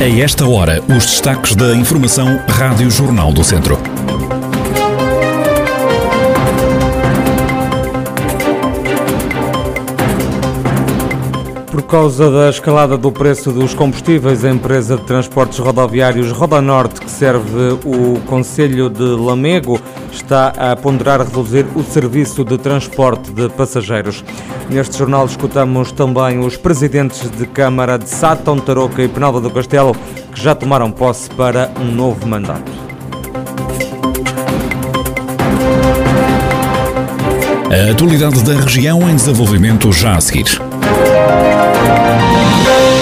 [0.00, 3.78] A esta hora, os destaques da Informação Rádio Jornal do Centro.
[11.90, 17.72] Causa da escalada do preço dos combustíveis, a empresa de transportes rodoviários Rodanorte, que serve
[17.84, 19.80] o Conselho de Lamego,
[20.12, 24.22] está a ponderar reduzir o serviço de transporte de passageiros.
[24.68, 29.96] Neste jornal escutamos também os presidentes de Câmara de Sátão, Tarouca e Penalva do Castelo,
[30.32, 32.70] que já tomaram posse para um novo mandato.
[37.68, 40.69] A atualidade da região em desenvolvimento já a seguir.
[41.22, 42.99] Thank you.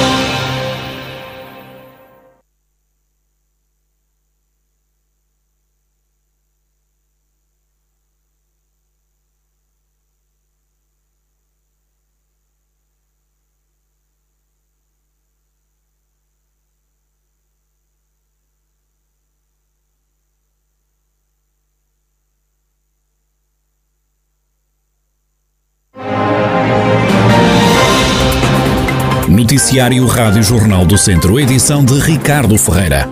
[29.58, 33.08] Noticiário Rádio Jornal do Centro, edição de Ricardo Ferreira.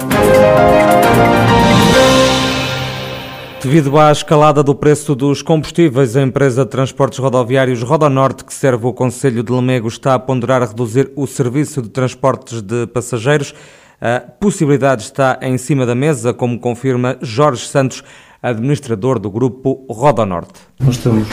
[3.60, 8.86] Devido à escalada do preço dos combustíveis, a empresa de transportes rodoviários Rodonorte, que serve
[8.86, 13.52] o Conselho de Lamego, está a ponderar a reduzir o serviço de transportes de passageiros.
[14.00, 18.04] A possibilidade está em cima da mesa, como confirma Jorge Santos,
[18.40, 20.60] administrador do grupo Rodonorte.
[20.78, 21.26] Nós estamos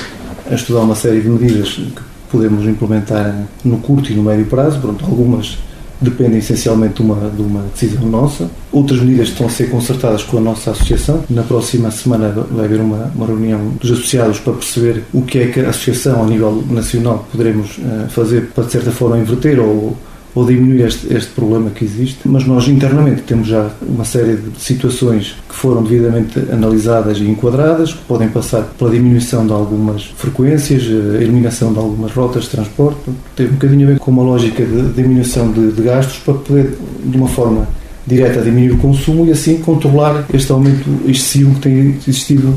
[0.50, 4.80] a estudar uma série de medidas que podemos implementar no curto e no médio prazo.
[4.80, 5.60] Pronto, algumas
[6.02, 8.50] dependem essencialmente de uma, de uma decisão nossa.
[8.72, 11.24] Outras medidas estão a ser concertadas com a nossa associação.
[11.30, 15.48] Na próxima semana vai haver uma, uma reunião dos associados para perceber o que é
[15.48, 19.96] que a associação, a nível nacional, poderemos uh, fazer para, de certa forma, inverter ou
[20.36, 24.60] ou diminuir este, este problema que existe, mas nós internamente temos já uma série de
[24.60, 30.84] situações que foram devidamente analisadas e enquadradas, que podem passar pela diminuição de algumas frequências,
[30.84, 33.00] a eh, eliminação de algumas rotas de transporte,
[33.36, 36.78] tem um bocadinho a ver com uma lógica de diminuição de, de gastos para poder,
[37.04, 37.68] de uma forma
[38.06, 42.54] direta, diminuir o consumo e assim controlar este aumento excessivo que tem existido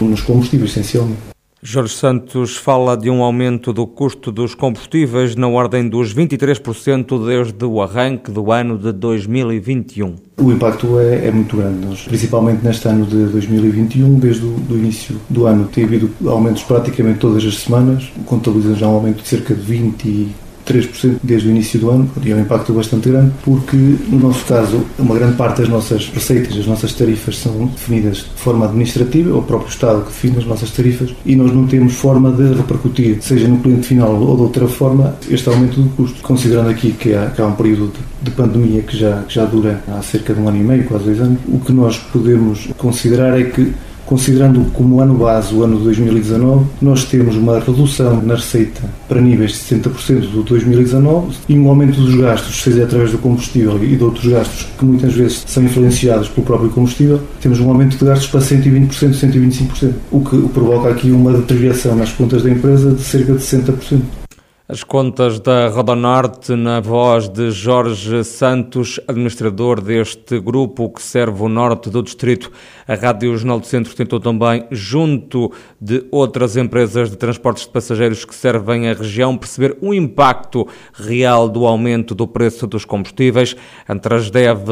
[0.00, 1.33] nos combustíveis, essencialmente.
[1.66, 7.64] Jorge Santos fala de um aumento do custo dos combustíveis na ordem dos 23% desde
[7.64, 10.14] o arranque do ano de 2021.
[10.36, 15.46] O impacto é, é muito grande, principalmente neste ano de 2021, desde o início do
[15.46, 19.62] ano tem havido aumentos praticamente todas as semanas, contabilizam já um aumento de cerca de
[19.62, 20.28] 20
[20.66, 24.44] 3% desde o início do ano, e é um impacto bastante grande, porque no nosso
[24.44, 29.30] caso, uma grande parte das nossas receitas, as nossas tarifas são definidas de forma administrativa,
[29.30, 32.54] é o próprio Estado que define as nossas tarifas, e nós não temos forma de
[32.54, 36.22] repercutir, seja no cliente final ou de outra forma, este aumento do custo.
[36.22, 39.44] Considerando aqui que há, que há um período de, de pandemia que já, que já
[39.44, 42.68] dura há cerca de um ano e meio, quase dois anos, o que nós podemos
[42.78, 43.72] considerar é que
[44.06, 49.20] Considerando como ano base o ano de 2019, nós temos uma redução na receita para
[49.20, 53.96] níveis de 60% do 2019 e um aumento dos gastos, seja através do combustível e
[53.96, 58.04] de outros gastos que muitas vezes são influenciados pelo próprio combustível, temos um aumento de
[58.04, 63.02] gastos para 120%, 125%, o que provoca aqui uma deterioração nas contas da empresa de
[63.02, 64.23] cerca de 60%.
[64.66, 71.50] As contas da Rodonorte, na voz de Jorge Santos, administrador deste grupo que serve o
[71.50, 72.50] norte do distrito.
[72.88, 78.24] A Rádio Jornal do Centro tentou também, junto de outras empresas de transportes de passageiros
[78.24, 83.54] que servem a região, perceber o impacto real do aumento do preço dos combustíveis.
[83.86, 83.92] A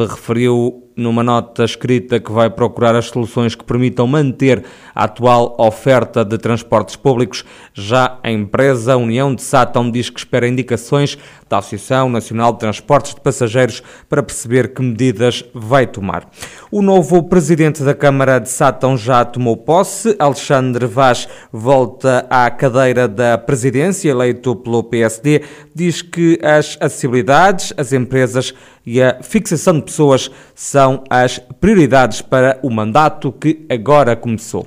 [0.09, 6.23] referiu numa nota escrita que vai procurar as soluções que permitam manter a atual oferta
[6.23, 7.43] de transportes públicos.
[7.73, 11.17] Já a empresa União de Sátão diz que espera indicações
[11.49, 16.27] da Associação Nacional de Transportes de Passageiros para perceber que medidas vai tomar.
[16.71, 20.15] O novo presidente da Câmara de Sátão já tomou posse.
[20.17, 25.43] Alexandre Vaz volta à cadeira da presidência, eleito pelo PSD.
[25.75, 28.53] Diz que as acessibilidades, as empresas
[28.85, 34.65] e a fixação de pessoas são as prioridades para o mandato que agora começou.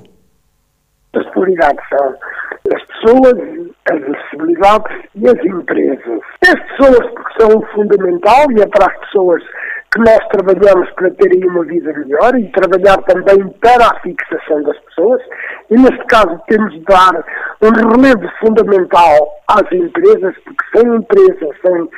[1.13, 2.15] As prioridades são
[2.75, 3.33] as pessoas,
[3.89, 6.19] as acessibilidades e as empresas.
[6.47, 9.43] As pessoas porque são fundamental e é para as pessoas
[9.93, 14.77] que nós trabalhamos para terem uma vida melhor e trabalhar também para a fixação das
[14.79, 15.21] pessoas.
[15.69, 17.23] E neste caso temos de dar
[17.61, 21.89] um relevo fundamental às empresas, porque sem empresas, sem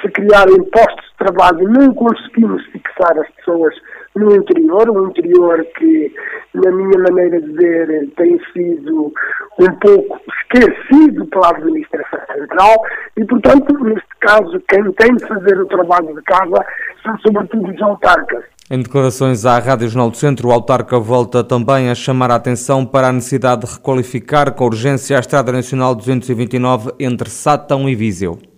[0.00, 3.74] se criarem postos de trabalho, não conseguimos fixar as pessoas
[4.14, 6.14] no interior, um interior que,
[6.54, 9.12] na minha maneira de ver, tem sido
[9.58, 12.76] um pouco esquecido pela administração central
[13.16, 16.64] e, portanto, neste caso, quem tem de fazer o trabalho de casa
[17.02, 18.44] são sobretudo os autarcas.
[18.70, 22.86] Em declarações à Rádio Jornal do Centro, o autarca volta também a chamar a atenção
[22.86, 28.51] para a necessidade de requalificar com urgência a Estrada Nacional 229 entre Sátão e Viseu.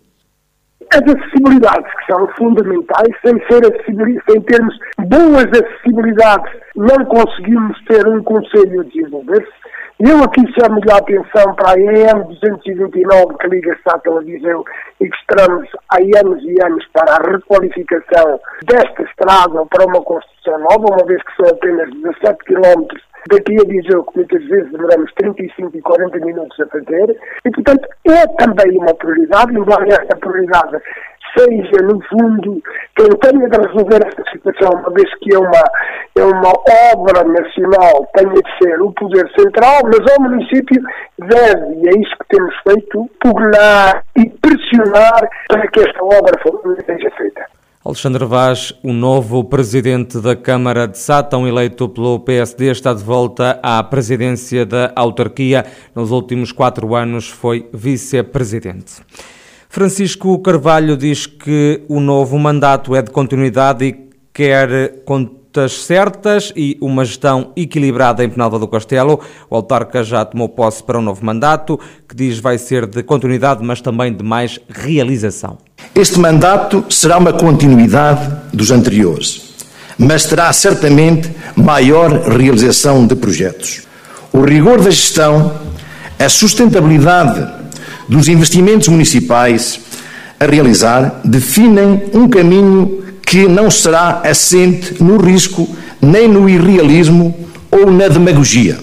[0.95, 3.65] As acessibilidades que são fundamentais, sem, ser
[4.31, 9.53] sem termos boas acessibilidades, não conseguimos ter um conselho a desenvolver-se.
[9.99, 14.65] Eu aqui chamo-lhe a atenção para a EM 229 que liga Sátão a Viseu
[15.01, 20.59] e que esperamos há anos e anos para a requalificação desta estrada para uma construção
[20.61, 25.13] nova, uma vez que são apenas 17 quilómetros daqui a Viseu, que muitas vezes demoramos
[25.15, 30.81] 35 e 40 minutos a fazer, e portanto é também uma prioridade, embora esta prioridade
[31.37, 32.63] seja, no fundo,
[32.97, 35.65] quem tenha de resolver esta situação, uma vez que é uma,
[36.17, 36.53] é uma
[36.95, 40.83] obra nacional, tenha de ser o Poder Central, mas ao município
[41.19, 46.41] deve, e é isso que temos feito, pugnar e pressionar para que esta obra
[46.87, 47.54] seja feita.
[47.85, 53.61] Alexandre Vaz, o novo presidente da Câmara de Sátão, eleito pelo PSD, está de volta
[53.63, 55.67] à presidência da autarquia.
[55.95, 59.03] Nos últimos quatro anos foi vice-presidente.
[59.69, 65.03] Francisco Carvalho diz que o novo mandato é de continuidade e quer
[65.69, 69.21] certas e uma gestão equilibrada em Penalva do Castelo.
[69.49, 71.79] O autarca já tomou posse para um novo mandato,
[72.09, 75.59] que diz vai ser de continuidade, mas também de mais realização.
[75.95, 79.55] Este mandato será uma continuidade dos anteriores,
[79.97, 83.83] mas terá certamente maior realização de projetos.
[84.33, 85.55] O rigor da gestão,
[86.19, 87.47] a sustentabilidade
[88.09, 89.81] dos investimentos municipais
[90.39, 93.04] a realizar definem um caminho
[93.35, 95.69] que não será assente no risco,
[96.01, 97.35] nem no irrealismo
[97.69, 98.79] ou na demagogia.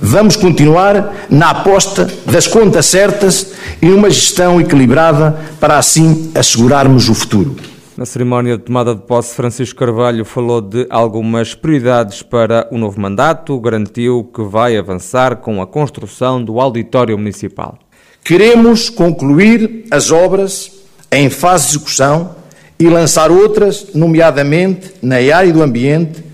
[0.00, 3.52] Vamos continuar na aposta das contas certas
[3.82, 7.56] e numa gestão equilibrada para assim assegurarmos o futuro.
[7.96, 13.00] Na cerimónia de tomada de posse, Francisco Carvalho falou de algumas prioridades para o novo
[13.00, 17.76] mandato, garantiu que vai avançar com a construção do auditório municipal.
[18.22, 20.70] Queremos concluir as obras
[21.10, 22.38] em fase de execução
[22.80, 26.24] e lançar outras, nomeadamente na área do ambiente.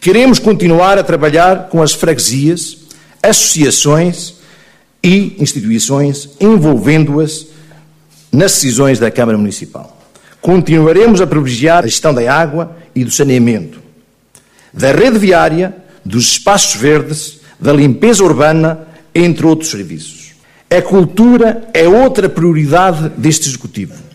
[0.00, 2.78] Queremos continuar a trabalhar com as freguesias,
[3.20, 4.34] associações
[5.02, 7.48] e instituições, envolvendo-as
[8.30, 10.00] nas decisões da Câmara Municipal.
[10.40, 13.80] Continuaremos a privilegiar a gestão da água e do saneamento,
[14.72, 15.74] da rede viária,
[16.04, 20.34] dos espaços verdes, da limpeza urbana, entre outros serviços.
[20.70, 24.05] A cultura é outra prioridade deste Executivo.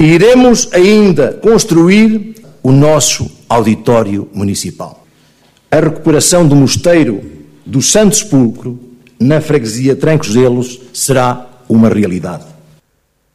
[0.00, 5.04] Iremos ainda construir o nosso auditório municipal.
[5.68, 7.20] A recuperação do mosteiro
[7.66, 8.78] do Santo Sepulcro,
[9.18, 12.44] na freguesia Trancoselos, será uma realidade.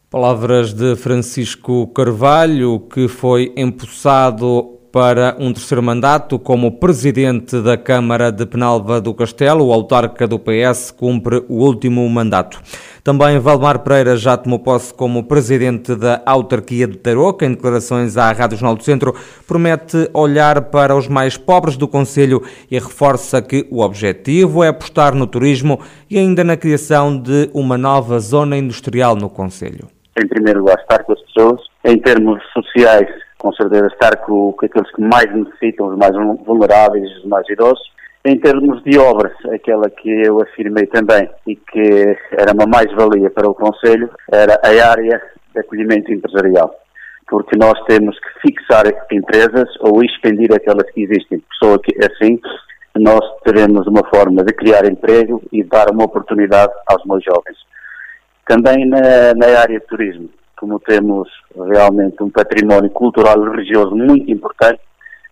[0.09, 8.31] Palavras de Francisco Carvalho, que foi empossado para um terceiro mandato como presidente da Câmara
[8.31, 9.65] de Penalva do Castelo.
[9.65, 12.61] O autarca do PS cumpre o último mandato.
[13.03, 17.45] Também Valdemar Pereira já tomou posse como presidente da autarquia de Tarouca.
[17.45, 19.13] Em declarações à Rádio Jornal do Centro,
[19.45, 22.41] promete olhar para os mais pobres do Conselho
[22.71, 27.77] e reforça que o objetivo é apostar no turismo e ainda na criação de uma
[27.77, 29.89] nova zona industrial no Conselho.
[30.17, 31.59] Em primeiro lugar, estar com as pessoas.
[31.83, 37.25] Em termos sociais, com certeza estar com, aqueles que mais necessitam, os mais vulneráveis, os
[37.25, 37.92] mais idosos.
[38.25, 43.49] Em termos de obras, aquela que eu afirmei também e que era uma mais-valia para
[43.49, 45.21] o Conselho, era a área
[45.53, 46.73] de acolhimento empresarial.
[47.27, 51.43] Porque nós temos que fixar empresas ou expandir aquelas que existem.
[51.61, 52.39] Só que assim
[52.95, 57.57] nós teremos uma forma de criar emprego e dar uma oportunidade aos mais jovens.
[58.47, 60.29] Também na, na área de turismo
[60.63, 64.79] como temos realmente um património cultural e religioso muito importante,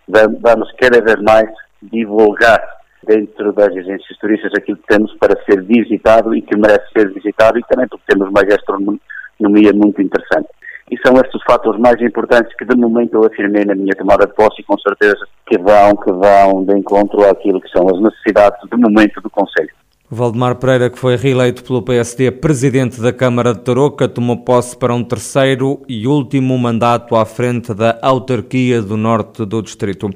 [0.06, 1.50] vamos cada vez mais
[1.82, 2.62] divulgar
[3.04, 7.58] dentro das agências turísticas aquilo que temos para ser visitado e que merece ser visitado
[7.58, 10.50] e também porque temos uma gastronomia muito interessante.
[10.90, 14.28] E são estes os fatores mais importantes que de momento eu afirmei na minha tomada
[14.28, 18.02] de posse e com certeza que vão, que vão de encontro àquilo que são as
[18.02, 19.81] necessidades de momento do Conselho.
[20.14, 24.94] Valdemar Pereira, que foi reeleito pelo PSD presidente da Câmara de Tarouca, tomou posse para
[24.94, 30.10] um terceiro e último mandato à frente da autarquia do norte do distrito.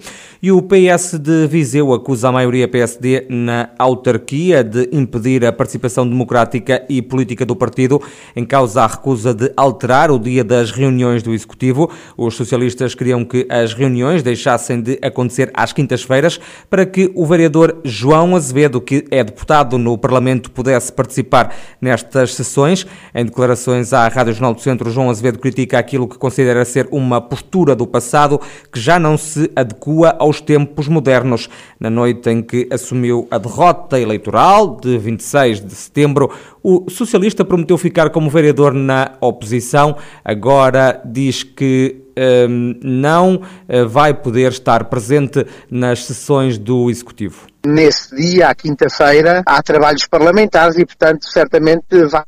[0.44, 6.06] E o PS de Viseu acusa a maioria PSD na autarquia de impedir a participação
[6.06, 8.02] democrática e política do partido,
[8.36, 11.90] em causa a recusa de alterar o dia das reuniões do Executivo.
[12.18, 16.38] Os socialistas queriam que as reuniões deixassem de acontecer às quintas-feiras
[16.70, 22.88] para que o vereador João Azevedo, que é deputado no Parlamento pudesse participar nestas sessões.
[23.14, 27.22] Em declarações à Rádio Jornal do Centro, João Azevedo critica aquilo que considera ser uma
[27.22, 31.48] postura do passado que já não se adequa aos tempos modernos.
[31.80, 36.32] Na noite em que assumiu a derrota eleitoral de 26 de setembro,
[36.64, 44.14] o socialista prometeu ficar como vereador na oposição, agora diz que um, não uh, vai
[44.14, 47.48] poder estar presente nas sessões do Executivo.
[47.66, 52.24] Nesse dia, à quinta-feira, há trabalhos parlamentares e, portanto, certamente vai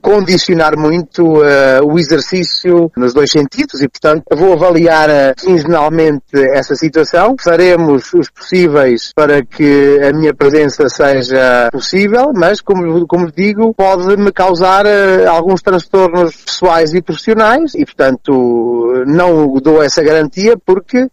[0.00, 6.22] condicionar muito uh, o exercício nos dois sentidos e, portanto, vou avaliar uh, quinzenalmente
[6.52, 7.34] essa situação.
[7.42, 14.30] Faremos os possíveis para que a minha presença seja possível, mas, como, como digo, pode-me
[14.30, 21.08] causar uh, alguns transtornos pessoais e profissionais e, portanto, não dou essa garantia porque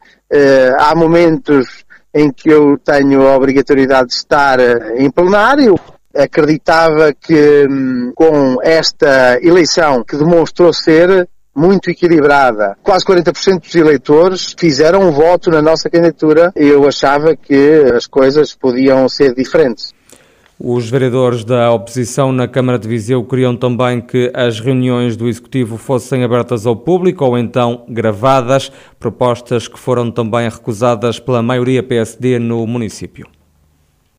[0.78, 1.84] há momentos
[2.14, 4.60] em que eu tenho a obrigatoriedade de estar
[4.96, 5.76] em plenário
[6.16, 12.78] acreditava que hum, com esta eleição que demonstrou ser muito equilibrada.
[12.82, 18.08] Quase 40% dos eleitores fizeram um voto na nossa candidatura e eu achava que as
[18.08, 19.94] coisas podiam ser diferentes.
[20.62, 25.78] Os vereadores da oposição na Câmara de Viseu queriam também que as reuniões do Executivo
[25.78, 32.40] fossem abertas ao público ou então gravadas, propostas que foram também recusadas pela maioria PSD
[32.40, 33.26] no município.